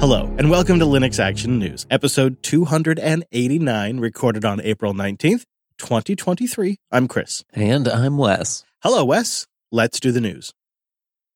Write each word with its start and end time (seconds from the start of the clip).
Hello, 0.00 0.34
and 0.38 0.48
welcome 0.48 0.78
to 0.78 0.86
Linux 0.86 1.18
Action 1.18 1.58
News, 1.58 1.84
episode 1.90 2.42
289, 2.42 4.00
recorded 4.00 4.46
on 4.46 4.58
April 4.62 4.94
19th, 4.94 5.44
2023. 5.76 6.78
I'm 6.90 7.06
Chris. 7.06 7.44
And 7.52 7.86
I'm 7.86 8.16
Wes. 8.16 8.64
Hello, 8.82 9.04
Wes. 9.04 9.46
Let's 9.70 10.00
do 10.00 10.10
the 10.10 10.22
news. 10.22 10.54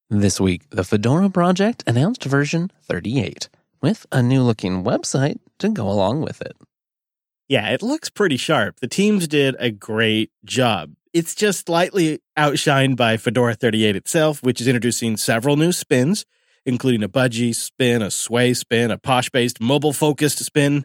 This 0.09 0.41
week, 0.41 0.62
the 0.71 0.82
Fedora 0.82 1.29
project 1.29 1.85
announced 1.87 2.25
version 2.25 2.71
38 2.85 3.50
with 3.82 4.07
a 4.11 4.23
new 4.23 4.41
looking 4.43 4.83
website 4.83 5.41
to 5.59 5.69
go 5.69 5.87
along 5.87 6.23
with 6.23 6.41
it. 6.41 6.57
Yeah, 7.49 7.69
it 7.69 7.83
looks 7.83 8.09
pretty 8.09 8.39
sharp. 8.39 8.81
The 8.81 8.89
teams 8.89 9.29
did 9.29 9.57
a 9.59 9.71
great 9.71 10.31
job. 10.43 10.95
It's 11.12 11.35
just 11.35 11.67
slightly 11.67 12.21
outshined 12.35 12.96
by 12.96 13.19
Fedora 13.19 13.57
38 13.57 13.95
itself, 13.95 14.43
which 14.43 14.62
is 14.62 14.67
introducing 14.67 15.19
several 15.19 15.57
new 15.57 15.71
spins, 15.71 16.25
including 16.67 17.03
a 17.03 17.09
budgie 17.09 17.55
spin, 17.55 18.02
a 18.02 18.11
sway 18.11 18.55
spin, 18.55 18.91
a 18.91 18.98
Phosh 18.98 19.30
based 19.30 19.61
mobile 19.61 19.93
focused 19.93 20.38
spin. 20.38 20.84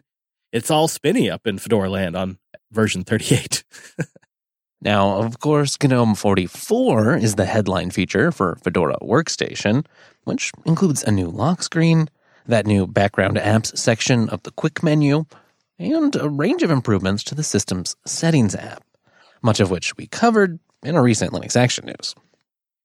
It's 0.52 0.70
all 0.70 0.88
spinny 0.88 1.30
up 1.30 1.46
in 1.46 1.58
Fedora 1.58 1.88
land 1.88 2.16
on 2.16 2.38
version 2.70 3.04
38. 3.04 3.64
now, 4.80 5.18
of 5.22 5.38
course, 5.38 5.76
GNOME 5.82 6.14
44 6.14 7.16
is 7.16 7.36
the 7.36 7.46
headline 7.46 7.90
feature 7.90 8.32
for 8.32 8.56
Fedora 8.56 8.96
Workstation, 9.00 9.86
which 10.24 10.52
includes 10.64 11.02
a 11.04 11.10
new 11.10 11.28
lock 11.28 11.62
screen, 11.62 12.08
that 12.46 12.66
new 12.66 12.86
background 12.86 13.36
apps 13.36 13.76
section 13.76 14.28
of 14.28 14.42
the 14.42 14.50
quick 14.50 14.82
menu, 14.82 15.24
and 15.78 16.14
a 16.16 16.28
range 16.28 16.62
of 16.62 16.70
improvements 16.70 17.22
to 17.24 17.34
the 17.34 17.42
system's 17.42 17.96
settings 18.04 18.54
app, 18.54 18.84
much 19.42 19.60
of 19.60 19.70
which 19.70 19.96
we 19.96 20.06
covered 20.06 20.58
in 20.82 20.96
a 20.96 21.02
recent 21.02 21.32
Linux 21.32 21.56
Action 21.56 21.86
News. 21.86 22.14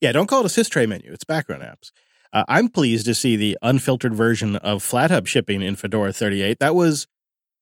Yeah, 0.02 0.12
don't 0.12 0.28
call 0.28 0.46
it 0.46 0.58
a 0.58 0.62
sys 0.62 0.70
tray 0.70 0.86
menu, 0.86 1.12
it's 1.12 1.24
background 1.24 1.64
apps. 1.64 1.92
Uh, 2.36 2.44
I'm 2.50 2.68
pleased 2.68 3.06
to 3.06 3.16
see 3.16 3.38
the 3.38 3.58
unfiltered 3.62 4.14
version 4.14 4.58
of 4.58 4.84
FlatHub 4.84 5.26
shipping 5.26 5.62
in 5.62 5.78
Fedora 5.78 6.12
38. 6.12 6.60
That 6.60 6.76
was 6.76 7.08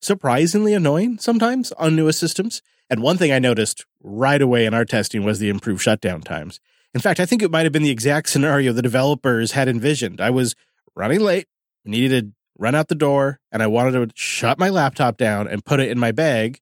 surprisingly 0.01 0.73
annoying 0.73 1.19
sometimes 1.19 1.71
on 1.73 1.95
newest 1.95 2.19
systems. 2.19 2.63
And 2.89 3.03
one 3.03 3.17
thing 3.17 3.31
I 3.31 3.37
noticed 3.37 3.85
right 4.01 4.41
away 4.41 4.65
in 4.65 4.73
our 4.73 4.83
testing 4.83 5.23
was 5.23 5.37
the 5.37 5.49
improved 5.49 5.83
shutdown 5.83 6.21
times. 6.21 6.59
In 6.95 7.01
fact, 7.01 7.19
I 7.19 7.27
think 7.27 7.43
it 7.43 7.51
might 7.51 7.65
have 7.65 7.71
been 7.71 7.83
the 7.83 7.91
exact 7.91 8.29
scenario 8.29 8.73
the 8.73 8.81
developers 8.81 9.51
had 9.51 9.67
envisioned. 9.67 10.19
I 10.19 10.31
was 10.31 10.55
running 10.95 11.19
late, 11.19 11.45
needed 11.85 12.31
to 12.31 12.33
run 12.57 12.73
out 12.73 12.87
the 12.87 12.95
door, 12.95 13.39
and 13.51 13.61
I 13.61 13.67
wanted 13.67 13.91
to 13.91 14.09
shut 14.15 14.57
my 14.57 14.69
laptop 14.69 15.17
down 15.17 15.47
and 15.47 15.63
put 15.63 15.81
it 15.81 15.91
in 15.91 15.99
my 15.99 16.11
bag. 16.11 16.59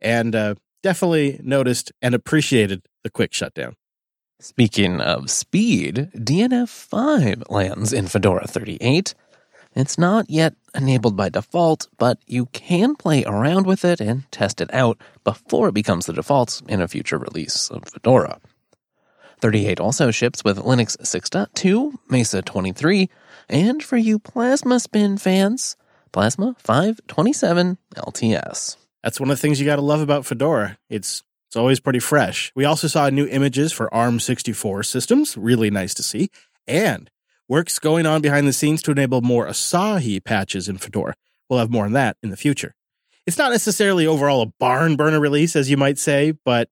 And 0.00 0.34
uh, 0.34 0.54
definitely 0.82 1.38
noticed 1.42 1.92
and 2.00 2.14
appreciated 2.14 2.86
the 3.04 3.10
quick 3.10 3.34
shutdown. 3.34 3.76
Speaking 4.42 5.00
of 5.00 5.30
speed, 5.30 6.10
DNF 6.16 6.68
5 6.68 7.44
lands 7.48 7.92
in 7.92 8.08
Fedora 8.08 8.44
38. 8.48 9.14
It's 9.76 9.96
not 9.96 10.28
yet 10.28 10.54
enabled 10.74 11.16
by 11.16 11.28
default, 11.28 11.86
but 11.96 12.18
you 12.26 12.46
can 12.46 12.96
play 12.96 13.22
around 13.22 13.66
with 13.66 13.84
it 13.84 14.00
and 14.00 14.28
test 14.32 14.60
it 14.60 14.74
out 14.74 15.00
before 15.22 15.68
it 15.68 15.74
becomes 15.74 16.06
the 16.06 16.12
default 16.12 16.60
in 16.66 16.80
a 16.80 16.88
future 16.88 17.18
release 17.18 17.70
of 17.70 17.84
Fedora. 17.84 18.40
38 19.40 19.78
also 19.78 20.10
ships 20.10 20.42
with 20.42 20.58
Linux 20.58 20.96
6.2, 20.96 21.92
Mesa 22.08 22.42
23, 22.42 23.08
and 23.48 23.80
for 23.80 23.96
you 23.96 24.18
Plasma 24.18 24.80
Spin 24.80 25.18
fans, 25.18 25.76
Plasma 26.10 26.56
527 26.58 27.78
LTS. 27.94 28.76
That's 29.04 29.20
one 29.20 29.30
of 29.30 29.36
the 29.36 29.40
things 29.40 29.60
you 29.60 29.66
got 29.66 29.76
to 29.76 29.82
love 29.82 30.00
about 30.00 30.26
Fedora. 30.26 30.78
It's 30.90 31.22
it's 31.52 31.56
always 31.58 31.80
pretty 31.80 31.98
fresh. 31.98 32.50
We 32.56 32.64
also 32.64 32.88
saw 32.88 33.10
new 33.10 33.26
images 33.26 33.74
for 33.74 33.90
ARM64 33.90 34.86
systems, 34.86 35.36
really 35.36 35.68
nice 35.68 35.92
to 35.92 36.02
see, 36.02 36.30
and 36.66 37.10
work's 37.46 37.78
going 37.78 38.06
on 38.06 38.22
behind 38.22 38.48
the 38.48 38.54
scenes 38.54 38.80
to 38.84 38.90
enable 38.90 39.20
more 39.20 39.46
Asahi 39.46 40.24
patches 40.24 40.66
in 40.66 40.78
Fedora. 40.78 41.12
We'll 41.50 41.58
have 41.58 41.68
more 41.68 41.84
on 41.84 41.92
that 41.92 42.16
in 42.22 42.30
the 42.30 42.38
future. 42.38 42.74
It's 43.26 43.36
not 43.36 43.52
necessarily 43.52 44.06
overall 44.06 44.40
a 44.40 44.46
barn 44.58 44.96
burner 44.96 45.20
release, 45.20 45.54
as 45.54 45.68
you 45.68 45.76
might 45.76 45.98
say, 45.98 46.32
but 46.42 46.70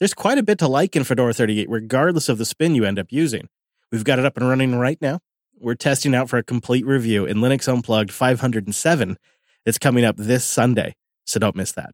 there's 0.00 0.12
quite 0.12 0.36
a 0.36 0.42
bit 0.42 0.58
to 0.58 0.68
like 0.68 0.94
in 0.94 1.04
Fedora 1.04 1.32
38, 1.32 1.70
regardless 1.70 2.28
of 2.28 2.36
the 2.36 2.44
spin 2.44 2.74
you 2.74 2.84
end 2.84 2.98
up 2.98 3.06
using. 3.08 3.48
We've 3.90 4.04
got 4.04 4.18
it 4.18 4.26
up 4.26 4.36
and 4.36 4.46
running 4.46 4.74
right 4.76 5.00
now. 5.00 5.20
We're 5.58 5.76
testing 5.76 6.14
out 6.14 6.28
for 6.28 6.36
a 6.36 6.44
complete 6.44 6.84
review 6.84 7.24
in 7.24 7.38
Linux 7.38 7.72
Unplugged 7.72 8.12
507. 8.12 9.16
It's 9.64 9.78
coming 9.78 10.04
up 10.04 10.18
this 10.18 10.44
Sunday, 10.44 10.94
so 11.24 11.40
don't 11.40 11.56
miss 11.56 11.72
that. 11.72 11.92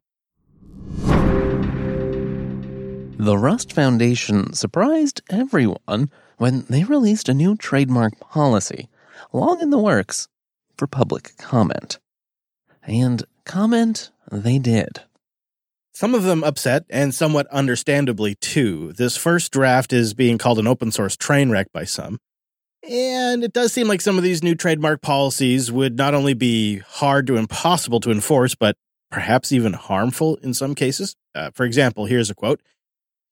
The 3.19 3.35
Rust 3.35 3.73
Foundation 3.73 4.53
surprised 4.53 5.23
everyone 5.31 6.11
when 6.37 6.65
they 6.69 6.83
released 6.83 7.27
a 7.27 7.33
new 7.33 7.55
trademark 7.55 8.19
policy, 8.19 8.89
long 9.33 9.59
in 9.59 9.71
the 9.71 9.79
works, 9.79 10.27
for 10.77 10.85
public 10.85 11.35
comment. 11.39 11.97
And 12.83 13.23
comment 13.43 14.11
they 14.31 14.59
did. 14.59 15.01
Some 15.93 16.13
of 16.13 16.25
them 16.25 16.43
upset, 16.43 16.85
and 16.91 17.13
somewhat 17.13 17.47
understandably 17.47 18.35
too. 18.35 18.93
This 18.93 19.17
first 19.17 19.51
draft 19.51 19.93
is 19.93 20.13
being 20.13 20.37
called 20.37 20.59
an 20.59 20.67
open 20.67 20.91
source 20.91 21.17
train 21.17 21.49
wreck 21.49 21.73
by 21.73 21.85
some. 21.85 22.19
And 22.87 23.43
it 23.43 23.51
does 23.51 23.73
seem 23.73 23.87
like 23.87 24.01
some 24.01 24.17
of 24.17 24.23
these 24.23 24.43
new 24.43 24.53
trademark 24.53 25.01
policies 25.01 25.71
would 25.71 25.97
not 25.97 26.13
only 26.13 26.35
be 26.35 26.77
hard 26.77 27.25
to 27.27 27.37
impossible 27.37 27.99
to 28.01 28.11
enforce, 28.11 28.53
but 28.53 28.75
perhaps 29.09 29.51
even 29.51 29.73
harmful 29.73 30.35
in 30.43 30.53
some 30.53 30.75
cases. 30.75 31.15
Uh, 31.33 31.49
for 31.55 31.65
example, 31.65 32.05
here's 32.05 32.29
a 32.29 32.35
quote 32.35 32.61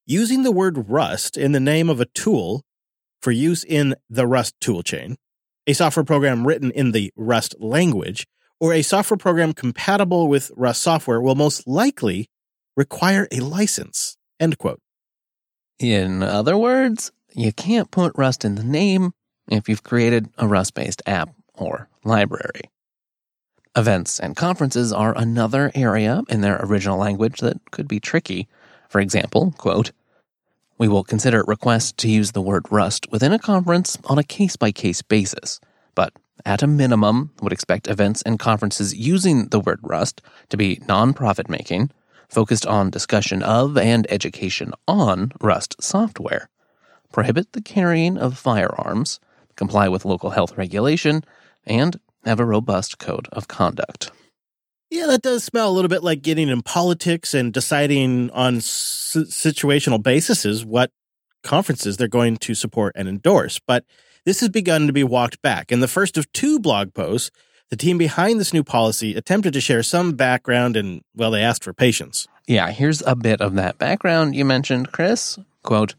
using 0.06 0.44
the 0.44 0.52
word 0.52 0.90
Rust 0.90 1.38
in 1.38 1.52
the 1.52 1.60
name 1.60 1.90
of 1.90 2.00
a 2.00 2.06
tool 2.06 2.64
for 3.22 3.32
use 3.32 3.64
in 3.64 3.96
the 4.10 4.28
Rust 4.28 4.56
toolchain, 4.62 5.16
a 5.68 5.74
software 5.74 6.04
program 6.04 6.46
written 6.46 6.72
in 6.72 6.92
the 6.92 7.12
Rust 7.16 7.56
language, 7.60 8.28
or 8.60 8.74
a 8.74 8.82
software 8.82 9.18
program 9.18 9.54
compatible 9.54 10.28
with 10.28 10.52
Rust 10.56 10.82
software 10.82 11.22
will 11.22 11.36
most 11.36 11.68
likely 11.68 12.30
require 12.78 13.28
a 13.32 13.40
license. 13.40 14.18
End 14.40 14.58
quote. 14.58 14.80
In 15.80 16.24
other 16.24 16.58
words, 16.58 17.12
you 17.34 17.52
can't 17.52 17.92
put 17.92 18.14
Rust 18.16 18.46
in 18.46 18.56
the 18.56 18.64
name 18.64 19.12
if 19.50 19.68
you've 19.68 19.84
created 19.84 20.30
a 20.38 20.48
Rust 20.48 20.74
based 20.74 21.02
app 21.06 21.30
or 21.54 21.90
library. 22.04 22.70
Events 23.76 24.20
and 24.20 24.38
conferences 24.38 24.94
are 24.94 25.18
another 25.18 25.72
area 25.76 26.22
in 26.30 26.42
their 26.42 26.60
original 26.64 26.98
language 26.98 27.40
that 27.40 27.60
could 27.72 27.88
be 27.88 28.00
tricky. 28.00 28.48
For 28.95 29.01
example, 29.01 29.53
quote, 29.57 29.91
we 30.78 30.88
will 30.88 31.03
consider 31.03 31.44
requests 31.45 31.91
to 31.97 32.09
use 32.09 32.31
the 32.31 32.41
word 32.41 32.63
Rust 32.72 33.11
within 33.11 33.33
a 33.33 33.38
conference 33.38 33.97
on 34.06 34.17
a 34.17 34.23
case 34.23 34.56
by 34.56 34.72
case 34.72 35.01
basis, 35.01 35.59
but 35.95 36.13
at 36.45 36.63
a 36.63 36.67
minimum 36.67 37.31
would 37.41 37.51
expect 37.51 37.89
events 37.89 38.22
and 38.22 38.39
conferences 38.39 38.95
using 38.95 39.50
the 39.50 39.59
word 39.59 39.81
Rust 39.83 40.22
to 40.47 40.56
be 40.56 40.81
non-profit 40.88 41.50
making, 41.50 41.91
focused 42.29 42.66
on 42.66 42.89
discussion 42.89 43.44
of 43.44 43.78
and 43.78 44.09
education 44.09 44.72
on 44.88 45.33
Rust 45.41 45.75
software, 45.83 46.47
prohibit 47.12 47.51
the 47.51 47.62
carrying 47.62 48.17
of 48.17 48.38
firearms, 48.38 49.19
comply 49.57 49.89
with 49.89 50.06
local 50.06 50.29
health 50.29 50.57
regulation, 50.57 51.25
and 51.66 52.00
have 52.23 52.39
a 52.39 52.45
robust 52.45 52.97
code 52.97 53.27
of 53.33 53.50
conduct. 53.50 54.12
Yeah, 54.90 55.07
that 55.07 55.22
does 55.23 55.44
smell 55.44 55.69
a 55.69 55.73
little 55.73 55.90
bit 55.90 56.03
like 56.03 56.22
getting 56.22 56.50
in 56.50 56.62
politics 56.62 57.34
and 57.34 57.51
deciding 57.51 58.29
on 58.31 58.57
s- 58.57 59.18
situational 59.29 60.01
basis 60.01 60.63
what 60.63 60.91
conferences 61.44 61.97
they're 61.97 62.07
going 62.07 62.38
to 62.38 62.53
support 62.56 62.94
and 62.95 63.07
endorse. 63.07 63.59
But 63.66 63.84
this 64.25 64.40
has 64.40 64.50
begun 64.50 64.88
to 64.88 64.94
be 64.94 65.03
walked 65.03 65.41
back. 65.41 65.72
In 65.72 65.79
the 65.79 65.88
first 65.88 66.18
of 66.18 66.31
two 66.34 66.59
blog 66.59 66.94
posts, 66.94 67.31
the 67.69 67.75
team 67.75 67.97
behind 67.97 68.40
this 68.40 68.53
new 68.53 68.63
policy 68.63 69.16
attempted 69.16 69.53
to 69.53 69.62
share 69.62 69.84
some 69.84 70.13
background 70.13 70.78
and, 70.78 71.01
well, 71.16 71.31
they 71.31 71.41
asked 71.41 71.63
for 71.63 71.74
patience. 71.74 72.28
Yeah, 72.47 72.69
here's 72.72 73.01
a 73.01 73.16
bit 73.16 73.41
of 73.41 73.56
that 73.56 73.78
background 73.79 74.35
you 74.35 74.45
mentioned, 74.45 74.91
Chris. 74.91 75.40
Quote, 75.63 75.95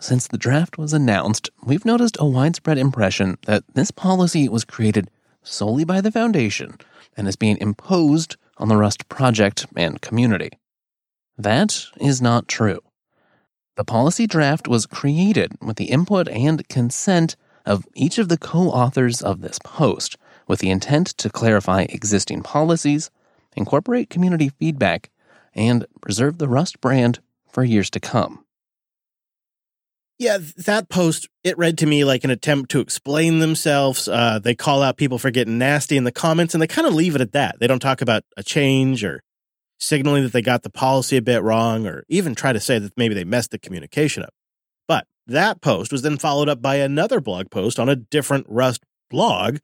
since 0.00 0.26
the 0.26 0.36
draft 0.36 0.76
was 0.76 0.92
announced, 0.92 1.48
we've 1.64 1.84
noticed 1.84 2.16
a 2.18 2.26
widespread 2.26 2.76
impression 2.76 3.38
that 3.46 3.62
this 3.74 3.90
policy 3.92 4.48
was 4.48 4.64
created 4.64 5.08
solely 5.44 5.84
by 5.84 6.00
the 6.00 6.10
Foundation 6.10 6.76
and 7.16 7.28
is 7.28 7.36
being 7.36 7.58
imposed 7.58 8.36
on 8.56 8.68
the 8.68 8.76
Rust 8.76 9.08
project 9.08 9.66
and 9.76 10.00
community. 10.00 10.50
That 11.38 11.86
is 12.00 12.20
not 12.20 12.48
true. 12.48 12.80
The 13.76 13.84
policy 13.84 14.26
draft 14.26 14.68
was 14.68 14.86
created 14.86 15.52
with 15.60 15.76
the 15.76 15.86
input 15.86 16.28
and 16.28 16.68
consent 16.68 17.36
of 17.66 17.86
each 17.94 18.18
of 18.18 18.28
the 18.28 18.38
co 18.38 18.68
authors 18.70 19.22
of 19.22 19.40
this 19.40 19.58
post, 19.58 20.16
with 20.46 20.60
the 20.60 20.70
intent 20.70 21.08
to 21.08 21.30
clarify 21.30 21.86
existing 21.88 22.42
policies, 22.42 23.10
incorporate 23.56 24.10
community 24.10 24.50
feedback, 24.50 25.10
and 25.54 25.86
preserve 26.00 26.38
the 26.38 26.48
Rust 26.48 26.80
brand 26.80 27.20
for 27.48 27.64
years 27.64 27.90
to 27.90 28.00
come. 28.00 28.43
Yeah, 30.18 30.38
that 30.58 30.88
post, 30.88 31.28
it 31.42 31.58
read 31.58 31.78
to 31.78 31.86
me 31.86 32.04
like 32.04 32.22
an 32.22 32.30
attempt 32.30 32.70
to 32.70 32.80
explain 32.80 33.40
themselves. 33.40 34.06
Uh, 34.06 34.38
they 34.38 34.54
call 34.54 34.82
out 34.82 34.96
people 34.96 35.18
for 35.18 35.30
getting 35.30 35.58
nasty 35.58 35.96
in 35.96 36.04
the 36.04 36.12
comments 36.12 36.54
and 36.54 36.62
they 36.62 36.68
kind 36.68 36.86
of 36.86 36.94
leave 36.94 37.16
it 37.16 37.20
at 37.20 37.32
that. 37.32 37.58
They 37.58 37.66
don't 37.66 37.80
talk 37.80 38.00
about 38.00 38.22
a 38.36 38.42
change 38.42 39.02
or 39.02 39.22
signaling 39.78 40.22
that 40.22 40.32
they 40.32 40.42
got 40.42 40.62
the 40.62 40.70
policy 40.70 41.16
a 41.16 41.22
bit 41.22 41.42
wrong 41.42 41.86
or 41.86 42.04
even 42.08 42.34
try 42.36 42.52
to 42.52 42.60
say 42.60 42.78
that 42.78 42.96
maybe 42.96 43.14
they 43.14 43.24
messed 43.24 43.50
the 43.50 43.58
communication 43.58 44.22
up. 44.22 44.32
But 44.86 45.06
that 45.26 45.60
post 45.60 45.90
was 45.90 46.02
then 46.02 46.16
followed 46.16 46.48
up 46.48 46.62
by 46.62 46.76
another 46.76 47.20
blog 47.20 47.50
post 47.50 47.80
on 47.80 47.88
a 47.88 47.96
different 47.96 48.46
Rust 48.48 48.84
blog. 49.10 49.58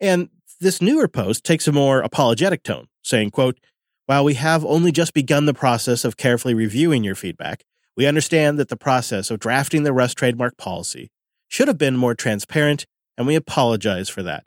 And 0.00 0.30
this 0.60 0.82
newer 0.82 1.06
post 1.06 1.44
takes 1.44 1.68
a 1.68 1.72
more 1.72 2.00
apologetic 2.00 2.64
tone, 2.64 2.86
saying, 3.02 3.30
quote, 3.30 3.58
while 4.06 4.24
we 4.24 4.34
have 4.34 4.64
only 4.64 4.90
just 4.90 5.14
begun 5.14 5.46
the 5.46 5.54
process 5.54 6.04
of 6.04 6.16
carefully 6.16 6.54
reviewing 6.54 7.04
your 7.04 7.14
feedback, 7.14 7.64
we 8.00 8.06
understand 8.06 8.58
that 8.58 8.70
the 8.70 8.78
process 8.78 9.30
of 9.30 9.38
drafting 9.38 9.82
the 9.82 9.92
Rust 9.92 10.16
trademark 10.16 10.56
policy 10.56 11.10
should 11.48 11.68
have 11.68 11.76
been 11.76 11.98
more 11.98 12.14
transparent, 12.14 12.86
and 13.18 13.26
we 13.26 13.34
apologize 13.34 14.08
for 14.08 14.22
that. 14.22 14.46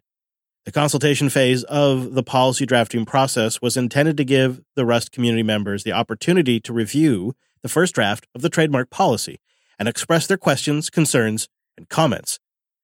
The 0.65 0.71
consultation 0.71 1.29
phase 1.29 1.63
of 1.65 2.15
the 2.15 2.23
policy 2.23 2.65
drafting 2.65 3.05
process 3.05 3.61
was 3.61 3.77
intended 3.77 4.17
to 4.17 4.25
give 4.25 4.59
the 4.75 4.87
Rust 4.87 5.11
community 5.11 5.43
members 5.43 5.83
the 5.83 5.91
opportunity 5.91 6.59
to 6.61 6.73
review 6.73 7.35
the 7.61 7.69
first 7.69 7.93
draft 7.93 8.25
of 8.33 8.41
the 8.41 8.49
trademark 8.49 8.89
policy 8.89 9.39
and 9.77 9.87
express 9.87 10.25
their 10.25 10.35
questions, 10.35 10.89
concerns, 10.89 11.47
and 11.77 11.87
comments. 11.89 12.39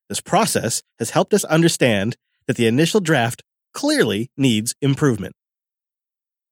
This 0.08 0.22
process 0.22 0.84
has 1.00 1.10
helped 1.10 1.34
us 1.34 1.46
understand 1.46 2.16
that 2.46 2.58
the 2.58 2.68
initial 2.68 3.00
draft 3.00 3.42
clearly 3.74 4.30
needs 4.38 4.76
improvement. 4.84 5.36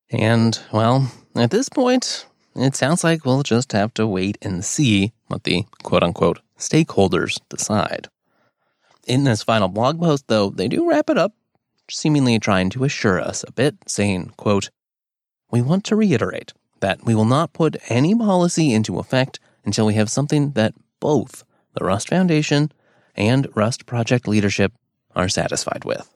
And, 0.09 0.59
well, 0.73 1.11
at 1.35 1.51
this 1.51 1.69
point, 1.69 2.25
it 2.63 2.75
sounds 2.75 3.03
like 3.03 3.25
we'll 3.25 3.43
just 3.43 3.71
have 3.73 3.93
to 3.95 4.07
wait 4.07 4.37
and 4.41 4.63
see 4.63 5.11
what 5.27 5.43
the 5.43 5.65
quote 5.83 6.03
unquote 6.03 6.39
stakeholders 6.57 7.39
decide. 7.49 8.07
In 9.05 9.23
this 9.23 9.43
final 9.43 9.67
blog 9.67 9.99
post, 9.99 10.25
though, 10.27 10.49
they 10.49 10.67
do 10.67 10.89
wrap 10.89 11.09
it 11.09 11.17
up, 11.17 11.33
seemingly 11.89 12.39
trying 12.39 12.69
to 12.71 12.83
assure 12.83 13.21
us 13.21 13.45
a 13.47 13.51
bit, 13.51 13.75
saying, 13.87 14.33
quote, 14.37 14.69
We 15.49 15.61
want 15.61 15.85
to 15.85 15.95
reiterate 15.95 16.53
that 16.79 17.05
we 17.05 17.15
will 17.15 17.25
not 17.25 17.53
put 17.53 17.77
any 17.89 18.13
policy 18.15 18.73
into 18.73 18.99
effect 18.99 19.39
until 19.65 19.85
we 19.85 19.93
have 19.95 20.09
something 20.09 20.51
that 20.51 20.73
both 20.99 21.43
the 21.73 21.85
Rust 21.85 22.09
Foundation 22.09 22.71
and 23.15 23.47
Rust 23.55 23.85
project 23.85 24.27
leadership 24.27 24.73
are 25.15 25.29
satisfied 25.29 25.85
with. 25.85 26.09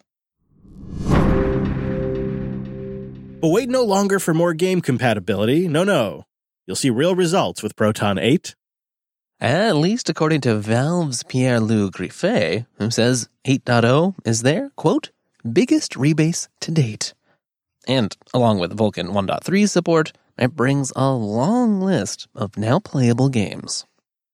But 3.41 3.49
wait 3.49 3.69
no 3.69 3.83
longer 3.83 4.19
for 4.19 4.33
more 4.35 4.53
game 4.53 4.81
compatibility. 4.81 5.67
No, 5.67 5.83
no. 5.83 6.25
You'll 6.67 6.75
see 6.75 6.89
real 6.89 7.15
results 7.15 7.63
with 7.63 7.75
Proton 7.75 8.17
8. 8.17 8.55
At 9.39 9.75
least 9.75 10.09
according 10.09 10.41
to 10.41 10.55
Valve's 10.55 11.23
Pierre 11.23 11.59
Loup 11.59 11.93
Griffais, 11.95 12.67
who 12.77 12.91
says 12.91 13.27
8.0 13.45 14.15
is 14.23 14.43
their, 14.43 14.69
quote, 14.75 15.09
biggest 15.51 15.93
rebase 15.93 16.47
to 16.59 16.71
date. 16.71 17.15
And 17.87 18.15
along 18.33 18.59
with 18.59 18.77
Vulkan 18.77 19.09
1.3 19.09 19.67
support, 19.67 20.13
it 20.37 20.55
brings 20.55 20.93
a 20.95 21.11
long 21.11 21.81
list 21.81 22.27
of 22.35 22.57
now 22.57 22.79
playable 22.79 23.29
games. 23.29 23.85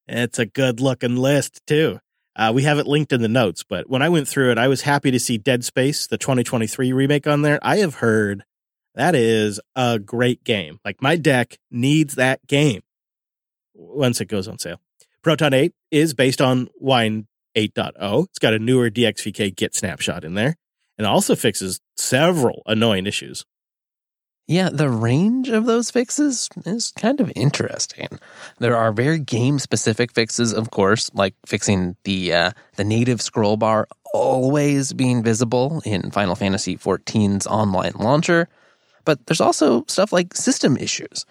It's 0.07 0.39
a 0.39 0.45
good 0.45 0.81
looking 0.81 1.15
list, 1.15 1.61
too. 1.65 1.99
Uh, 2.35 2.51
we 2.53 2.63
have 2.63 2.77
it 2.77 2.85
linked 2.85 3.13
in 3.13 3.21
the 3.21 3.27
notes, 3.27 3.63
but 3.63 3.89
when 3.89 4.01
I 4.01 4.09
went 4.09 4.27
through 4.27 4.51
it, 4.51 4.57
I 4.57 4.67
was 4.67 4.81
happy 4.81 5.09
to 5.11 5.19
see 5.19 5.37
Dead 5.37 5.63
Space, 5.63 6.05
the 6.05 6.17
2023 6.17 6.93
remake 6.93 7.25
on 7.25 7.41
there. 7.41 7.59
I 7.61 7.77
have 7.77 7.95
heard 7.95 8.43
that 8.97 9.15
is 9.15 9.59
a 9.75 9.99
great 9.99 10.43
game. 10.43 10.79
Like 10.83 11.01
my 11.01 11.15
deck 11.15 11.57
needs 11.71 12.15
that 12.15 12.45
game 12.47 12.81
once 13.73 14.19
it 14.19 14.25
goes 14.25 14.47
on 14.47 14.57
sale. 14.59 14.81
Proton 15.21 15.53
8 15.53 15.73
is 15.91 16.13
based 16.13 16.41
on 16.41 16.69
Wine 16.79 17.27
8.0. 17.55 18.25
It's 18.25 18.39
got 18.39 18.53
a 18.53 18.59
newer 18.59 18.89
DXVK 18.89 19.55
Git 19.55 19.75
snapshot 19.75 20.23
in 20.23 20.33
there 20.33 20.55
and 20.97 21.05
also 21.05 21.35
fixes 21.35 21.79
several 21.95 22.63
annoying 22.65 23.05
issues. 23.05 23.45
Yeah, 24.47 24.69
the 24.71 24.89
range 24.89 25.49
of 25.49 25.65
those 25.65 25.91
fixes 25.91 26.47
is 26.65 26.93
kind 26.97 27.19
of 27.19 27.31
interesting. 27.35 28.07
There 28.59 28.77
are 28.77 28.93
very 28.93 29.19
game 29.19 29.59
specific 29.59 30.13
fixes, 30.13 30.53
of 30.53 30.71
course, 30.71 31.13
like 31.13 31.35
fixing 31.45 31.97
the 32.05 32.33
uh, 32.33 32.51
the 32.77 32.85
native 32.85 33.21
scroll 33.21 33.57
bar 33.57 33.89
always 34.13 34.93
being 34.93 35.21
visible 35.21 35.81
in 35.85 36.11
Final 36.11 36.35
Fantasy 36.35 36.77
XIV's 36.77 37.45
online 37.45 37.91
launcher. 37.99 38.47
But 39.07 39.25
there's 39.25 39.39
also 39.39 39.85
stuff 39.87 40.11
like 40.11 40.35
system 40.35 40.75
issues. 40.75 41.25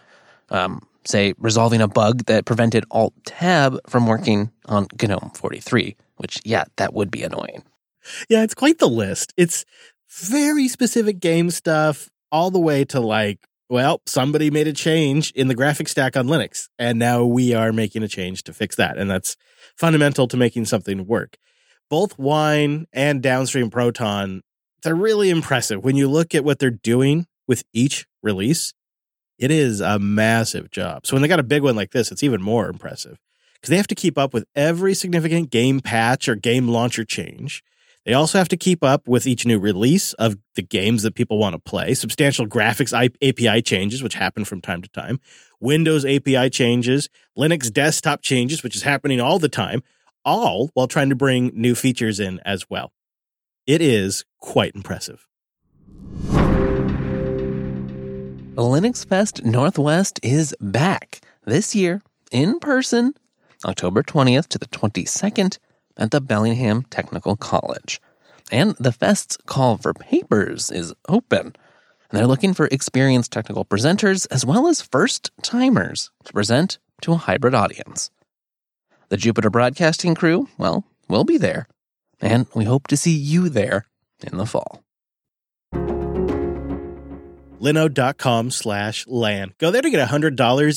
Um, 0.49 0.89
say, 1.05 1.35
resolving 1.37 1.83
a 1.83 1.87
bug 1.87 2.25
that 2.25 2.47
prevented 2.47 2.87
Alt 2.91 3.13
Tab 3.27 3.79
from 3.87 4.07
working 4.07 4.51
on 4.65 4.87
GNOME 5.01 5.33
43, 5.35 5.95
which, 6.17 6.41
yeah, 6.43 6.65
that 6.77 6.95
would 6.95 7.11
be 7.11 7.23
annoying. 7.23 7.65
Yeah, 8.31 8.45
it's 8.45 8.55
quite 8.55 8.79
the 8.79 8.89
list. 8.89 9.35
It's 9.37 9.67
very 10.09 10.69
specific 10.69 11.21
game 11.21 11.51
stuff, 11.51 12.09
all 12.33 12.51
the 12.51 12.59
way 12.59 12.87
to 12.87 12.99
like, 12.99 13.41
well, 13.69 14.01
somebody 14.07 14.51
made 14.51 14.69
a 14.69 14.73
change 14.73 15.33
in 15.33 15.49
the 15.49 15.55
graphic 15.55 15.89
stack 15.89 16.17
on 16.17 16.29
Linux, 16.29 16.71
and 16.79 16.99
now 16.99 17.27
we 17.27 17.53
are 17.53 17.75
making 17.75 18.05
a 18.05 18.09
change 18.09 18.43
to 18.45 18.55
fix 18.55 18.77
that. 18.77 18.97
And 18.97 19.11
that's 19.11 19.37
fundamental 19.77 20.27
to 20.29 20.39
making 20.39 20.65
something 20.65 21.07
work. 21.07 21.37
Both 21.91 22.19
Wine 22.19 22.87
and 22.95 23.23
Downstream 23.23 23.69
Proton, 23.69 24.41
they're 24.83 24.95
really 24.95 25.29
impressive. 25.29 25.85
When 25.85 25.97
you 25.97 26.09
look 26.09 26.35
at 26.35 26.43
what 26.43 26.59
they're 26.59 26.71
doing 26.71 27.27
with 27.47 27.65
each 27.73 28.07
release, 28.23 28.75
it 29.39 29.51
is 29.51 29.81
a 29.81 29.99
massive 29.99 30.71
job. 30.71 31.07
So 31.07 31.15
when 31.15 31.23
they 31.23 31.29
got 31.29 31.41
a 31.41 31.45
big 31.45 31.63
one 31.63 31.77
like 31.77 31.93
this, 31.93 32.11
it's 32.11 32.23
even 32.23 32.43
more 32.43 32.69
impressive 32.69 33.19
because 33.55 33.71
they 33.71 33.77
have 33.77 33.87
to 33.89 33.95
keep 33.95 34.17
up 34.19 34.33
with 34.33 34.47
every 34.55 34.95
significant 34.95 35.51
game 35.51 35.81
patch 35.81 36.29
or 36.29 36.35
game 36.35 36.69
launcher 36.69 37.05
change. 37.05 37.63
They 38.05 38.15
also 38.15 38.39
have 38.39 38.49
to 38.51 38.57
keep 38.57 38.85
up 38.85 39.09
with 39.09 39.27
each 39.27 39.45
new 39.45 39.59
release 39.59 40.13
of 40.13 40.37
the 40.55 40.63
games 40.63 41.03
that 41.03 41.17
people 41.17 41.39
want 41.39 41.55
to 41.55 41.59
play, 41.59 41.93
substantial 41.93 42.47
graphics 42.47 42.95
API 42.95 43.63
changes, 43.63 44.01
which 44.01 44.15
happen 44.15 44.45
from 44.45 44.61
time 44.61 44.81
to 44.83 44.89
time, 44.91 45.21
Windows 45.59 46.05
API 46.05 46.49
changes, 46.49 47.09
Linux 47.37 47.73
desktop 47.73 48.23
changes, 48.23 48.63
which 48.63 48.77
is 48.77 48.83
happening 48.83 49.21
all 49.21 49.41
the 49.41 49.49
time, 49.49 49.83
all 50.25 50.71
while 50.75 50.87
trying 50.87 51.09
to 51.09 51.17
bring 51.17 51.51
new 51.55 51.75
features 51.75 52.21
in 52.21 52.41
as 52.45 52.71
well. 52.71 52.93
It 53.67 53.83
is 53.83 54.25
quite 54.39 54.77
impressive. 54.77 55.27
Linux 58.63 59.07
Fest 59.07 59.45
Northwest 59.45 60.19
is 60.23 60.55
back 60.61 61.21
this 61.45 61.75
year 61.75 62.03
in 62.33 62.59
person, 62.59 63.13
October 63.67 64.03
20th 64.03 64.49
to 64.49 64.59
the 64.59 64.67
22nd 64.69 65.59
at 65.99 66.11
the 66.11 66.23
Bellingham 66.23 66.85
Technical 66.85 67.37
College. 67.37 68.01
And 68.51 68.75
the 68.79 68.93
Fest's 68.93 69.37
call 69.45 69.77
for 69.77 69.93
papers 69.93 70.71
is 70.71 70.95
open. 71.07 71.47
And 71.49 71.55
they're 72.13 72.27
looking 72.27 72.55
for 72.55 72.67
experienced 72.69 73.31
technical 73.31 73.67
presenters 73.67 74.27
as 74.31 74.47
well 74.47 74.69
as 74.69 74.81
first 74.81 75.31
timers 75.43 76.11
to 76.25 76.33
present 76.33 76.79
to 77.03 77.13
a 77.13 77.17
hybrid 77.17 77.55
audience. 77.55 78.11
The 79.11 79.19
Jupiter 79.19 79.51
Broadcasting 79.51 80.15
crew, 80.15 80.49
well, 80.57 80.85
we'll 81.09 81.25
be 81.25 81.37
there. 81.37 81.69
And 82.23 82.47
we 82.55 82.65
hope 82.65 82.87
to 82.87 82.97
see 82.97 83.13
you 83.13 83.51
there 83.51 83.85
in 84.23 84.39
the 84.39 84.47
fall 84.47 84.86
linode.com 87.61 88.51
slash 88.51 89.07
LAN. 89.07 89.55
Go 89.59 89.71
there 89.71 89.83
to 89.83 89.91
get 89.91 90.09
$100 90.09 90.31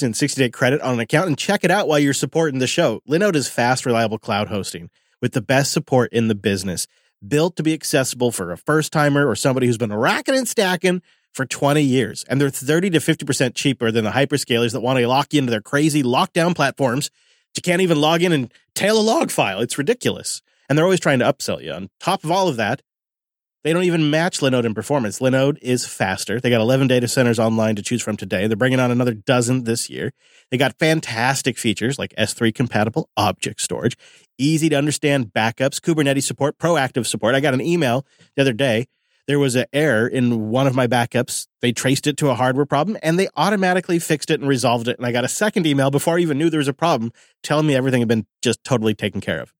in 0.03 0.13
60-day 0.13 0.49
credit 0.49 0.81
on 0.81 0.95
an 0.95 0.99
account 0.99 1.27
and 1.27 1.37
check 1.37 1.63
it 1.63 1.71
out 1.71 1.87
while 1.87 1.99
you're 1.99 2.13
supporting 2.13 2.59
the 2.59 2.67
show. 2.67 3.01
Linode 3.07 3.35
is 3.35 3.47
fast, 3.47 3.85
reliable 3.85 4.17
cloud 4.17 4.47
hosting 4.47 4.89
with 5.21 5.33
the 5.33 5.41
best 5.41 5.71
support 5.71 6.11
in 6.13 6.27
the 6.27 6.35
business. 6.35 6.87
Built 7.25 7.55
to 7.57 7.63
be 7.63 7.73
accessible 7.73 8.31
for 8.31 8.51
a 8.51 8.57
first-timer 8.57 9.27
or 9.27 9.35
somebody 9.35 9.67
who's 9.67 9.77
been 9.77 9.93
racking 9.93 10.35
and 10.35 10.47
stacking 10.47 11.01
for 11.33 11.45
20 11.45 11.81
years. 11.81 12.23
And 12.29 12.39
they're 12.39 12.49
30 12.49 12.91
to 12.91 12.99
50% 12.99 13.55
cheaper 13.55 13.91
than 13.91 14.05
the 14.05 14.11
hyperscalers 14.11 14.71
that 14.73 14.81
want 14.81 14.99
to 14.99 15.07
lock 15.07 15.33
you 15.33 15.39
into 15.39 15.51
their 15.51 15.61
crazy 15.61 16.03
lockdown 16.03 16.55
platforms. 16.55 17.09
You 17.55 17.61
can't 17.61 17.81
even 17.81 17.99
log 17.99 18.21
in 18.21 18.31
and 18.31 18.53
tail 18.73 18.99
a 18.99 19.01
log 19.01 19.31
file. 19.31 19.59
It's 19.59 19.77
ridiculous. 19.77 20.41
And 20.67 20.77
they're 20.77 20.85
always 20.85 20.99
trying 20.99 21.19
to 21.19 21.25
upsell 21.25 21.63
you. 21.63 21.71
On 21.71 21.89
top 21.99 22.23
of 22.23 22.31
all 22.31 22.47
of 22.47 22.57
that, 22.57 22.81
they 23.63 23.73
don't 23.73 23.83
even 23.83 24.09
match 24.09 24.39
Linode 24.39 24.65
in 24.65 24.73
performance. 24.73 25.19
Linode 25.19 25.57
is 25.61 25.85
faster. 25.85 26.39
They 26.39 26.49
got 26.49 26.61
11 26.61 26.87
data 26.87 27.07
centers 27.07 27.39
online 27.39 27.75
to 27.75 27.81
choose 27.81 28.01
from 28.01 28.15
today. 28.15 28.47
They're 28.47 28.55
bringing 28.55 28.79
on 28.79 28.91
another 28.91 29.13
dozen 29.13 29.65
this 29.65 29.89
year. 29.89 30.13
They 30.49 30.57
got 30.57 30.79
fantastic 30.79 31.57
features 31.57 31.99
like 31.99 32.13
S3 32.17 32.53
compatible 32.55 33.09
object 33.17 33.61
storage, 33.61 33.97
easy 34.37 34.69
to 34.69 34.75
understand 34.75 35.33
backups, 35.33 35.79
Kubernetes 35.81 36.23
support, 36.23 36.57
proactive 36.57 37.05
support. 37.05 37.35
I 37.35 37.41
got 37.41 37.53
an 37.53 37.61
email 37.61 38.05
the 38.35 38.41
other 38.43 38.53
day. 38.53 38.87
There 39.27 39.37
was 39.37 39.55
an 39.55 39.65
error 39.73 40.07
in 40.07 40.49
one 40.49 40.65
of 40.65 40.73
my 40.73 40.87
backups. 40.87 41.45
They 41.61 41.71
traced 41.71 42.07
it 42.07 42.17
to 42.17 42.29
a 42.29 42.35
hardware 42.35 42.65
problem 42.65 42.97
and 43.03 43.19
they 43.19 43.27
automatically 43.35 43.99
fixed 43.99 44.31
it 44.31 44.39
and 44.39 44.49
resolved 44.49 44.87
it. 44.87 44.97
And 44.97 45.05
I 45.05 45.11
got 45.11 45.23
a 45.23 45.27
second 45.27 45.67
email 45.67 45.91
before 45.91 46.17
I 46.17 46.21
even 46.21 46.39
knew 46.39 46.49
there 46.49 46.57
was 46.57 46.67
a 46.67 46.73
problem 46.73 47.11
telling 47.43 47.67
me 47.67 47.75
everything 47.75 48.01
had 48.01 48.07
been 48.07 48.25
just 48.41 48.63
totally 48.63 48.95
taken 48.95 49.21
care 49.21 49.39
of. 49.39 49.53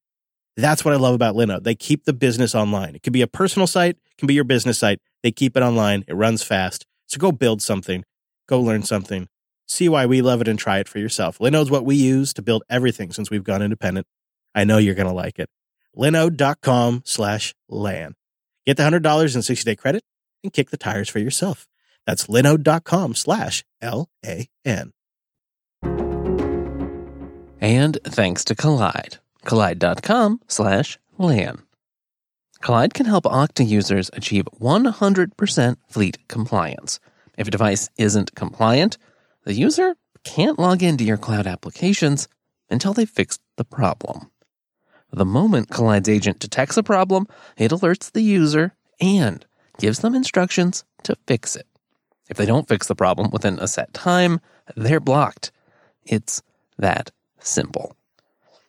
That's 0.59 0.83
what 0.83 0.93
I 0.93 0.97
love 0.97 1.15
about 1.15 1.35
Linode. 1.35 1.63
They 1.63 1.73
keep 1.73 2.03
the 2.03 2.11
business 2.11 2.53
online. 2.53 2.93
It 2.93 3.01
can 3.01 3.13
be 3.13 3.21
a 3.21 3.27
personal 3.27 3.65
site, 3.65 3.95
it 3.95 4.17
can 4.17 4.27
be 4.27 4.33
your 4.33 4.43
business 4.43 4.77
site. 4.77 4.99
They 5.23 5.31
keep 5.31 5.55
it 5.55 5.63
online. 5.63 6.03
It 6.07 6.13
runs 6.13 6.43
fast. 6.43 6.85
So 7.07 7.17
go 7.17 7.31
build 7.31 7.61
something, 7.61 8.03
go 8.47 8.59
learn 8.59 8.83
something, 8.83 9.29
see 9.67 9.87
why 9.87 10.05
we 10.05 10.21
love 10.21 10.41
it 10.41 10.49
and 10.49 10.59
try 10.59 10.79
it 10.79 10.89
for 10.89 10.99
yourself. 10.99 11.39
Linode's 11.39 11.71
what 11.71 11.85
we 11.85 11.95
use 11.95 12.33
to 12.33 12.41
build 12.41 12.63
everything 12.69 13.11
since 13.13 13.31
we've 13.31 13.43
gone 13.43 13.61
independent. 13.61 14.05
I 14.53 14.65
know 14.65 14.77
you're 14.77 14.95
going 14.95 15.07
to 15.07 15.13
like 15.13 15.39
it. 15.39 15.49
Linode.com 15.95 17.03
slash 17.05 17.55
LAN. 17.69 18.15
Get 18.65 18.75
the 18.75 18.83
$100 18.83 19.35
in 19.35 19.41
60 19.41 19.63
day 19.63 19.75
credit 19.77 20.03
and 20.43 20.51
kick 20.51 20.71
the 20.71 20.77
tires 20.77 21.07
for 21.07 21.19
yourself. 21.19 21.67
That's 22.05 22.27
linode.com 22.27 23.15
slash 23.15 23.63
L 23.81 24.09
A 24.25 24.49
N. 24.65 24.91
And 27.61 27.97
thanks 28.03 28.43
to 28.45 28.55
Kolide 28.55 29.19
kolide.com 29.45 30.41
slash 30.47 30.97
LAN. 31.17 31.63
Kolide 32.61 32.93
can 32.93 33.05
help 33.05 33.23
Okta 33.23 33.67
users 33.67 34.09
achieve 34.13 34.45
100% 34.59 35.77
fleet 35.87 36.27
compliance. 36.27 36.99
If 37.37 37.47
a 37.47 37.51
device 37.51 37.89
isn't 37.97 38.35
compliant, 38.35 38.97
the 39.45 39.53
user 39.53 39.95
can't 40.23 40.59
log 40.59 40.83
into 40.83 41.05
your 41.05 41.17
cloud 41.17 41.47
applications 41.47 42.27
until 42.69 42.93
they've 42.93 43.09
fixed 43.09 43.41
the 43.55 43.63
problem. 43.63 44.29
The 45.11 45.25
moment 45.25 45.69
Kolide's 45.69 46.09
agent 46.09 46.39
detects 46.39 46.77
a 46.77 46.83
problem, 46.83 47.27
it 47.57 47.71
alerts 47.71 48.11
the 48.11 48.21
user 48.21 48.73
and 48.99 49.45
gives 49.79 49.99
them 49.99 50.13
instructions 50.13 50.83
to 51.03 51.15
fix 51.25 51.55
it. 51.55 51.65
If 52.29 52.37
they 52.37 52.45
don't 52.45 52.67
fix 52.67 52.87
the 52.87 52.95
problem 52.95 53.31
within 53.31 53.57
a 53.59 53.67
set 53.67 53.93
time, 53.93 54.39
they're 54.75 54.99
blocked. 54.99 55.51
It's 56.05 56.43
that 56.77 57.11
simple. 57.39 57.95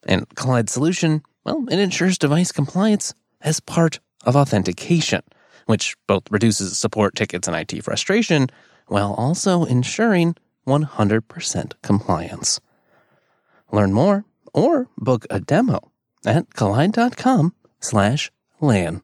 And 0.07 0.29
Kolide's 0.31 0.73
solution, 0.73 1.23
well, 1.45 1.67
it 1.71 1.79
ensures 1.79 2.19
device 2.19 2.53
compliance 2.53 3.15
as 3.41 3.61
part 3.61 4.01
of 4.25 4.37
authentication, 4.37 5.23
which 5.67 5.97
both 6.07 6.25
reduces 6.31 6.79
support 6.79 7.15
tickets 7.15 7.49
and 7.49 7.57
IT 7.57 7.83
frustration 7.85 8.49
while 8.87 9.15
also 9.15 9.65
ensuring 9.65 10.37
100% 10.67 11.73
compliance. 11.83 12.61
Learn 13.73 13.93
more 13.93 14.25
or 14.53 14.89
book 14.99 15.27
a 15.31 15.41
demo 15.41 15.93
at 16.27 16.51
kolide.com 16.51 17.55
slash 17.81 18.31
LAN. 18.61 19.03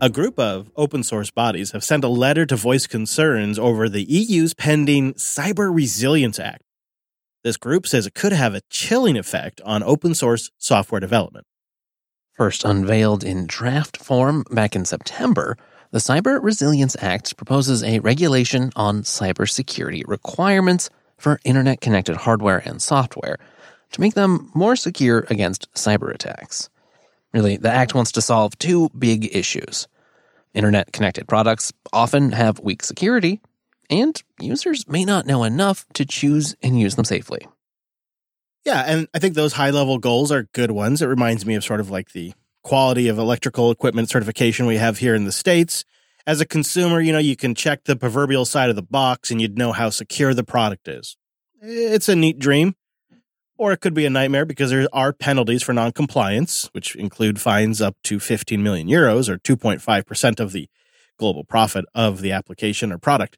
A 0.00 0.08
group 0.08 0.38
of 0.38 0.70
open 0.76 1.02
source 1.02 1.32
bodies 1.32 1.72
have 1.72 1.82
sent 1.82 2.04
a 2.04 2.08
letter 2.08 2.46
to 2.46 2.54
voice 2.54 2.86
concerns 2.86 3.58
over 3.58 3.88
the 3.88 4.04
EU's 4.04 4.54
pending 4.54 5.14
Cyber 5.14 5.74
Resilience 5.74 6.38
Act. 6.38 6.62
This 7.48 7.56
group 7.56 7.86
says 7.86 8.06
it 8.06 8.14
could 8.14 8.32
have 8.32 8.54
a 8.54 8.60
chilling 8.68 9.16
effect 9.16 9.62
on 9.64 9.82
open 9.82 10.14
source 10.14 10.50
software 10.58 11.00
development. 11.00 11.46
First 12.34 12.62
unveiled 12.62 13.24
in 13.24 13.46
draft 13.46 13.96
form 13.96 14.44
back 14.50 14.76
in 14.76 14.84
September, 14.84 15.56
the 15.90 15.98
Cyber 15.98 16.44
Resilience 16.44 16.94
Act 17.00 17.38
proposes 17.38 17.82
a 17.82 18.00
regulation 18.00 18.70
on 18.76 19.00
cybersecurity 19.00 20.02
requirements 20.06 20.90
for 21.16 21.40
internet 21.42 21.80
connected 21.80 22.16
hardware 22.16 22.62
and 22.66 22.82
software 22.82 23.38
to 23.92 24.00
make 24.02 24.12
them 24.12 24.50
more 24.52 24.76
secure 24.76 25.24
against 25.30 25.72
cyber 25.72 26.12
attacks. 26.12 26.68
Really, 27.32 27.56
the 27.56 27.70
Act 27.70 27.94
wants 27.94 28.12
to 28.12 28.20
solve 28.20 28.58
two 28.58 28.90
big 28.90 29.34
issues. 29.34 29.88
Internet 30.52 30.92
connected 30.92 31.26
products 31.26 31.72
often 31.94 32.32
have 32.32 32.60
weak 32.60 32.82
security, 32.82 33.40
and 33.90 34.22
users 34.40 34.86
may 34.88 35.04
not 35.04 35.26
know 35.26 35.44
enough 35.44 35.86
to 35.94 36.04
choose 36.04 36.54
and 36.62 36.78
use 36.78 36.96
them 36.96 37.04
safely. 37.04 37.46
Yeah, 38.64 38.84
and 38.86 39.08
I 39.14 39.18
think 39.18 39.34
those 39.34 39.54
high 39.54 39.70
level 39.70 39.98
goals 39.98 40.30
are 40.30 40.48
good 40.52 40.70
ones. 40.70 41.00
It 41.00 41.06
reminds 41.06 41.46
me 41.46 41.54
of 41.54 41.64
sort 41.64 41.80
of 41.80 41.90
like 41.90 42.12
the 42.12 42.34
quality 42.62 43.08
of 43.08 43.18
electrical 43.18 43.70
equipment 43.70 44.10
certification 44.10 44.66
we 44.66 44.76
have 44.76 44.98
here 44.98 45.14
in 45.14 45.24
the 45.24 45.32
States. 45.32 45.84
As 46.26 46.40
a 46.40 46.46
consumer, 46.46 47.00
you 47.00 47.12
know, 47.12 47.18
you 47.18 47.36
can 47.36 47.54
check 47.54 47.84
the 47.84 47.96
proverbial 47.96 48.44
side 48.44 48.68
of 48.68 48.76
the 48.76 48.82
box 48.82 49.30
and 49.30 49.40
you'd 49.40 49.56
know 49.56 49.72
how 49.72 49.88
secure 49.88 50.34
the 50.34 50.44
product 50.44 50.86
is. 50.86 51.16
It's 51.62 52.08
a 52.08 52.16
neat 52.16 52.38
dream. 52.38 52.74
Or 53.56 53.72
it 53.72 53.80
could 53.80 53.94
be 53.94 54.06
a 54.06 54.10
nightmare 54.10 54.44
because 54.44 54.70
there 54.70 54.86
are 54.92 55.12
penalties 55.12 55.64
for 55.64 55.72
noncompliance, 55.72 56.68
which 56.72 56.94
include 56.94 57.40
fines 57.40 57.80
up 57.80 57.96
to 58.04 58.20
15 58.20 58.62
million 58.62 58.86
euros 58.86 59.28
or 59.28 59.38
2.5% 59.38 60.40
of 60.40 60.52
the 60.52 60.68
global 61.18 61.42
profit 61.42 61.84
of 61.94 62.20
the 62.20 62.30
application 62.30 62.92
or 62.92 62.98
product. 62.98 63.36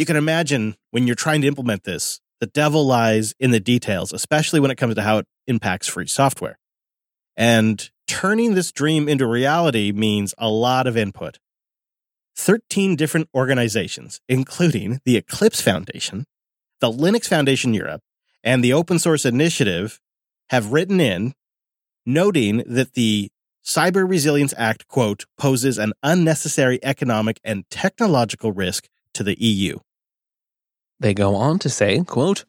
You 0.00 0.06
can 0.06 0.16
imagine 0.16 0.76
when 0.92 1.06
you're 1.06 1.14
trying 1.14 1.42
to 1.42 1.46
implement 1.46 1.84
this, 1.84 2.22
the 2.40 2.46
devil 2.46 2.86
lies 2.86 3.34
in 3.38 3.50
the 3.50 3.60
details, 3.60 4.14
especially 4.14 4.58
when 4.58 4.70
it 4.70 4.78
comes 4.78 4.94
to 4.94 5.02
how 5.02 5.18
it 5.18 5.26
impacts 5.46 5.88
free 5.88 6.06
software. 6.06 6.58
And 7.36 7.86
turning 8.06 8.54
this 8.54 8.72
dream 8.72 9.10
into 9.10 9.26
reality 9.26 9.92
means 9.92 10.32
a 10.38 10.48
lot 10.48 10.86
of 10.86 10.96
input. 10.96 11.38
13 12.34 12.96
different 12.96 13.28
organizations, 13.34 14.22
including 14.26 15.02
the 15.04 15.18
Eclipse 15.18 15.60
Foundation, 15.60 16.24
the 16.80 16.90
Linux 16.90 17.26
Foundation 17.26 17.74
Europe, 17.74 18.00
and 18.42 18.64
the 18.64 18.72
Open 18.72 18.98
Source 18.98 19.26
Initiative, 19.26 20.00
have 20.48 20.72
written 20.72 20.98
in 20.98 21.34
noting 22.06 22.62
that 22.64 22.94
the 22.94 23.28
Cyber 23.62 24.08
Resilience 24.08 24.54
Act, 24.56 24.88
quote, 24.88 25.26
poses 25.36 25.76
an 25.76 25.92
unnecessary 26.02 26.78
economic 26.82 27.38
and 27.44 27.68
technological 27.68 28.50
risk 28.50 28.88
to 29.12 29.22
the 29.22 29.38
EU. 29.38 29.76
They 31.00 31.14
go 31.14 31.34
on 31.34 31.58
to 31.60 31.70
say, 31.70 32.00
quote, 32.04 32.44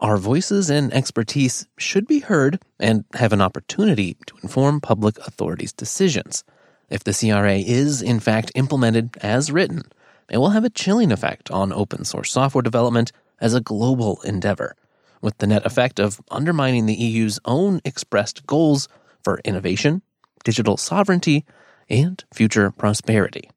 our 0.00 0.18
voices 0.18 0.68
and 0.68 0.92
expertise 0.92 1.66
should 1.78 2.06
be 2.06 2.20
heard 2.20 2.60
and 2.78 3.06
have 3.14 3.32
an 3.32 3.40
opportunity 3.40 4.18
to 4.26 4.36
inform 4.42 4.82
public 4.82 5.16
authorities' 5.20 5.72
decisions. 5.72 6.44
If 6.90 7.02
the 7.02 7.14
CRA 7.14 7.56
is, 7.56 8.02
in 8.02 8.20
fact, 8.20 8.52
implemented 8.54 9.16
as 9.22 9.50
written, 9.50 9.82
it 10.28 10.36
will 10.36 10.50
have 10.50 10.64
a 10.64 10.70
chilling 10.70 11.10
effect 11.10 11.50
on 11.50 11.72
open 11.72 12.04
source 12.04 12.30
software 12.30 12.60
development 12.60 13.10
as 13.40 13.54
a 13.54 13.60
global 13.60 14.20
endeavor, 14.22 14.76
with 15.22 15.38
the 15.38 15.46
net 15.46 15.64
effect 15.64 15.98
of 15.98 16.20
undermining 16.30 16.84
the 16.84 16.94
EU's 16.94 17.40
own 17.46 17.80
expressed 17.84 18.46
goals 18.46 18.88
for 19.24 19.40
innovation, 19.44 20.02
digital 20.44 20.76
sovereignty, 20.76 21.46
and 21.88 22.22
future 22.34 22.70
prosperity. 22.70 23.50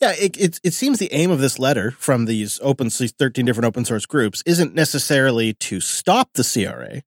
Yeah, 0.00 0.12
it, 0.12 0.36
it, 0.36 0.60
it 0.62 0.74
seems 0.74 0.98
the 0.98 1.12
aim 1.12 1.30
of 1.30 1.40
this 1.40 1.58
letter 1.58 1.90
from 1.90 2.26
these 2.26 2.60
open 2.62 2.88
13 2.88 3.44
different 3.44 3.66
open 3.66 3.84
source 3.84 4.06
groups 4.06 4.42
isn't 4.46 4.74
necessarily 4.74 5.54
to 5.54 5.80
stop 5.80 6.34
the 6.34 6.44
CRA, 6.44 7.02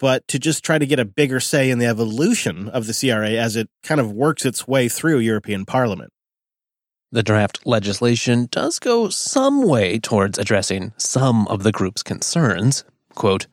but 0.00 0.26
to 0.28 0.40
just 0.40 0.64
try 0.64 0.78
to 0.78 0.86
get 0.86 0.98
a 0.98 1.04
bigger 1.04 1.38
say 1.38 1.70
in 1.70 1.78
the 1.78 1.86
evolution 1.86 2.68
of 2.68 2.86
the 2.86 2.94
CRA 2.94 3.30
as 3.30 3.54
it 3.54 3.68
kind 3.84 4.00
of 4.00 4.10
works 4.10 4.44
its 4.44 4.66
way 4.66 4.88
through 4.88 5.18
European 5.18 5.64
Parliament. 5.64 6.10
The 7.12 7.22
draft 7.22 7.64
legislation 7.64 8.48
does 8.50 8.80
go 8.80 9.08
some 9.08 9.62
way 9.62 10.00
towards 10.00 10.36
addressing 10.36 10.92
some 10.96 11.46
of 11.46 11.62
the 11.62 11.70
group's 11.70 12.02
concerns. 12.02 12.82
Quote, 13.14 13.46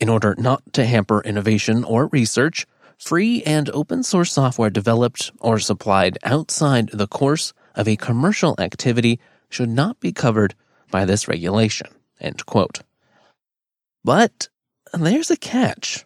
in 0.00 0.08
order 0.08 0.34
not 0.36 0.72
to 0.72 0.84
hamper 0.84 1.20
innovation 1.22 1.84
or 1.84 2.08
research, 2.08 2.66
free 2.98 3.44
and 3.44 3.70
open 3.70 4.02
source 4.02 4.32
software 4.32 4.70
developed 4.70 5.30
or 5.38 5.60
supplied 5.60 6.18
outside 6.24 6.90
the 6.92 7.06
course 7.06 7.52
of 7.78 7.88
a 7.88 7.96
commercial 7.96 8.54
activity 8.58 9.18
should 9.48 9.70
not 9.70 9.98
be 10.00 10.12
covered 10.12 10.54
by 10.90 11.06
this 11.06 11.28
regulation. 11.28 11.86
End 12.20 12.44
quote. 12.44 12.80
But 14.04 14.48
there's 14.92 15.30
a 15.30 15.36
catch. 15.36 16.04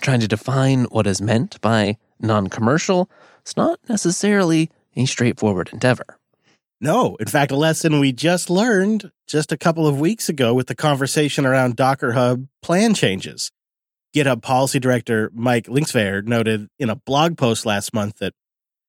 Trying 0.00 0.20
to 0.20 0.28
define 0.28 0.84
what 0.84 1.06
is 1.06 1.20
meant 1.20 1.60
by 1.60 1.96
non 2.20 2.48
commercial 2.48 3.10
is 3.46 3.56
not 3.56 3.80
necessarily 3.88 4.70
a 4.94 5.06
straightforward 5.06 5.70
endeavor. 5.72 6.18
No, 6.80 7.16
in 7.16 7.26
fact, 7.26 7.52
a 7.52 7.56
lesson 7.56 8.00
we 8.00 8.12
just 8.12 8.48
learned 8.48 9.10
just 9.28 9.52
a 9.52 9.58
couple 9.58 9.86
of 9.86 10.00
weeks 10.00 10.28
ago 10.28 10.54
with 10.54 10.66
the 10.66 10.74
conversation 10.74 11.44
around 11.44 11.76
Docker 11.76 12.12
Hub 12.12 12.46
plan 12.62 12.94
changes. 12.94 13.50
GitHub 14.14 14.42
policy 14.42 14.80
director 14.80 15.30
Mike 15.34 15.66
Linksvayer 15.66 16.24
noted 16.24 16.68
in 16.78 16.90
a 16.90 16.96
blog 16.96 17.36
post 17.36 17.66
last 17.66 17.92
month 17.94 18.16
that 18.18 18.32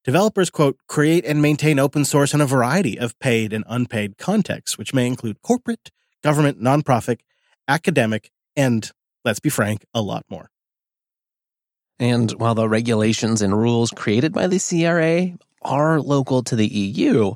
Developers, 0.03 0.50
quote, 0.50 0.77
create 0.88 1.25
and 1.25 1.41
maintain 1.41 1.77
open 1.77 2.05
source 2.05 2.34
in 2.34 2.41
a 2.41 2.46
variety 2.48 2.98
of 2.98 3.17
paid 3.20 3.53
and 3.53 3.63
unpaid 3.67 4.17
contexts, 4.17 4.77
which 4.77 4.96
may 4.96 5.05
include 5.05 5.41
corporate, 5.43 5.91
government, 6.24 6.60
nonprofit, 6.60 7.20
academic, 7.67 8.31
and, 8.55 8.91
let's 9.24 9.39
be 9.39 9.50
frank, 9.50 9.86
a 9.93 10.01
lot 10.01 10.25
more. 10.27 10.50
And 12.00 12.31
while 12.31 12.55
the 12.55 12.67
regulations 12.67 13.43
and 13.43 13.55
rules 13.55 13.91
created 13.91 14.34
by 14.34 14.48
the 14.48 14.60
CRA 14.60 15.38
are 15.62 16.01
local 16.01 16.41
to 16.43 16.55
the 16.55 16.67
EU, 16.67 17.36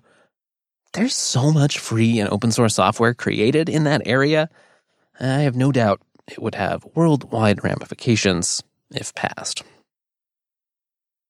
there's 0.94 1.14
so 1.14 1.52
much 1.52 1.78
free 1.78 2.20
and 2.20 2.30
open 2.30 2.52
source 2.52 2.76
software 2.76 3.14
created 3.14 3.70
in 3.70 3.84
that 3.84 4.02
area. 4.06 4.50
I 5.20 5.42
have 5.42 5.56
no 5.56 5.72
doubt 5.72 6.02
it 6.28 6.42
would 6.42 6.56
have 6.56 6.84
worldwide 6.96 7.64
ramifications 7.64 8.64
if 8.90 9.14
passed. 9.14 9.62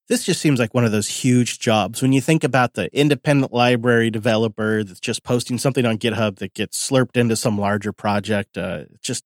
This 0.08 0.24
just 0.24 0.40
seems 0.40 0.60
like 0.60 0.74
one 0.74 0.86
of 0.86 0.92
those 0.92 1.08
huge 1.08 1.58
jobs. 1.58 2.02
When 2.02 2.14
you 2.14 2.22
think 2.22 2.44
about 2.44 2.76
the 2.76 2.96
independent 2.96 3.52
library 3.52 4.12
developer 4.12 4.84
that's 4.84 5.00
just 5.00 5.24
posting 5.24 5.58
something 5.58 5.86
on 5.86 5.98
GitHub 5.98 6.38
that 6.38 6.54
gets 6.54 6.90
slurped 6.90 7.18
into 7.18 7.36
some 7.36 7.58
larger 7.58 7.92
project, 7.92 8.56
uh, 8.56 8.84
just 9.02 9.24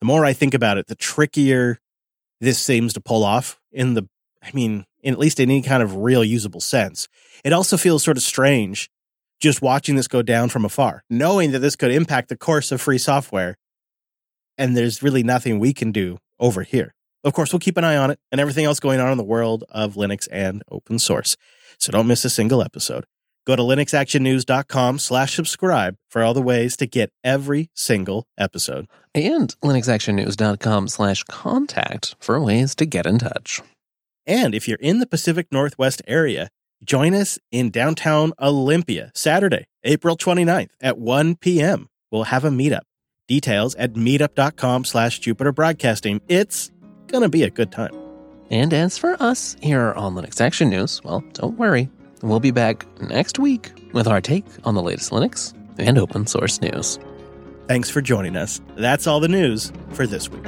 the 0.00 0.06
more 0.06 0.26
I 0.26 0.34
think 0.34 0.52
about 0.52 0.76
it, 0.76 0.88
the 0.88 0.94
trickier 0.94 1.78
this 2.40 2.58
seems 2.58 2.92
to 2.94 3.00
pull 3.00 3.24
off 3.24 3.60
in 3.72 3.94
the, 3.94 4.08
I 4.42 4.50
mean, 4.52 4.84
in 5.02 5.14
at 5.14 5.20
least 5.20 5.40
in 5.40 5.50
any 5.50 5.62
kind 5.62 5.82
of 5.82 5.96
real 5.96 6.24
usable 6.24 6.60
sense. 6.60 7.08
It 7.42 7.54
also 7.54 7.78
feels 7.78 8.02
sort 8.02 8.18
of 8.18 8.22
strange 8.22 8.90
just 9.40 9.62
watching 9.62 9.96
this 9.96 10.08
go 10.08 10.20
down 10.20 10.50
from 10.50 10.66
afar, 10.66 11.02
knowing 11.08 11.52
that 11.52 11.60
this 11.60 11.76
could 11.76 11.90
impact 11.90 12.28
the 12.28 12.36
course 12.36 12.70
of 12.70 12.80
free 12.80 12.98
software. 12.98 13.56
And 14.58 14.76
there's 14.76 15.02
really 15.02 15.22
nothing 15.22 15.58
we 15.58 15.72
can 15.72 15.92
do 15.92 16.18
over 16.38 16.62
here. 16.62 16.94
Of 17.24 17.34
course, 17.34 17.52
we'll 17.52 17.60
keep 17.60 17.76
an 17.76 17.84
eye 17.84 17.96
on 17.96 18.10
it 18.10 18.18
and 18.32 18.40
everything 18.40 18.64
else 18.64 18.80
going 18.80 19.00
on 19.00 19.12
in 19.12 19.18
the 19.18 19.24
world 19.24 19.64
of 19.70 19.94
Linux 19.94 20.26
and 20.30 20.62
open 20.70 20.98
source. 20.98 21.36
So 21.78 21.92
don't 21.92 22.06
miss 22.06 22.24
a 22.24 22.30
single 22.30 22.62
episode. 22.62 23.04
Go 23.46 23.56
to 23.56 23.62
linuxactionnews.com 23.62 24.98
slash 24.98 25.34
subscribe 25.34 25.96
for 26.08 26.22
all 26.22 26.34
the 26.34 26.42
ways 26.42 26.76
to 26.76 26.86
get 26.86 27.10
every 27.24 27.70
single 27.74 28.26
episode. 28.38 28.86
And 29.14 29.54
linuxactionnews.com 29.62 30.88
slash 30.88 31.24
contact 31.24 32.16
for 32.20 32.40
ways 32.40 32.74
to 32.76 32.86
get 32.86 33.06
in 33.06 33.18
touch. 33.18 33.60
And 34.26 34.54
if 34.54 34.68
you're 34.68 34.78
in 34.80 35.00
the 35.00 35.06
Pacific 35.06 35.48
Northwest 35.50 36.02
area, 36.06 36.50
join 36.84 37.14
us 37.14 37.38
in 37.50 37.70
downtown 37.70 38.32
Olympia 38.38 39.10
Saturday, 39.14 39.66
April 39.84 40.16
29th 40.16 40.70
at 40.80 40.98
1 40.98 41.36
p.m. 41.36 41.88
We'll 42.10 42.24
have 42.24 42.44
a 42.44 42.50
meetup. 42.50 42.82
Details 43.26 43.74
at 43.76 43.94
meetup.com 43.94 44.84
slash 44.84 45.18
Jupiter 45.20 45.52
Broadcasting. 45.52 46.20
It's 46.28 46.70
going 47.10 47.22
to 47.22 47.28
be 47.28 47.42
a 47.42 47.50
good 47.50 47.72
time. 47.72 47.94
And 48.50 48.72
as 48.72 48.98
for 48.98 49.16
us 49.22 49.56
here 49.62 49.92
on 49.92 50.14
Linux 50.14 50.40
Action 50.40 50.70
News, 50.70 51.02
well, 51.04 51.22
don't 51.34 51.56
worry. 51.58 51.88
We'll 52.22 52.40
be 52.40 52.50
back 52.50 52.84
next 53.00 53.38
week 53.38 53.70
with 53.92 54.06
our 54.06 54.20
take 54.20 54.44
on 54.64 54.74
the 54.74 54.82
latest 54.82 55.10
Linux 55.10 55.54
and 55.78 55.98
open 55.98 56.26
source 56.26 56.60
news. 56.60 56.98
Thanks 57.68 57.88
for 57.88 58.00
joining 58.00 58.36
us. 58.36 58.60
That's 58.76 59.06
all 59.06 59.20
the 59.20 59.28
news 59.28 59.72
for 59.90 60.06
this 60.06 60.28
week. 60.28 60.44